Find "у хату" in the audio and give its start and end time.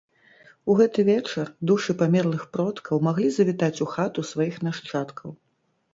3.87-4.27